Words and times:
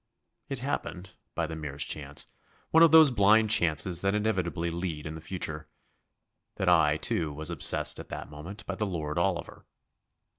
It 0.49 0.61
happened, 0.61 1.13
by 1.35 1.45
the 1.45 1.55
merest 1.55 1.87
chance 1.87 2.31
one 2.71 2.81
of 2.81 2.89
those 2.91 3.11
blind 3.11 3.51
chances 3.51 4.01
that 4.01 4.15
inevitably 4.15 4.71
lead 4.71 5.05
in 5.05 5.13
the 5.13 5.21
future 5.21 5.69
that 6.55 6.67
I, 6.67 6.97
too, 6.97 7.31
was 7.31 7.51
obsessed 7.51 7.99
at 7.99 8.09
that 8.09 8.31
moment 8.31 8.65
by 8.65 8.73
the 8.73 8.87
Lord 8.87 9.19
Oliver. 9.19 9.67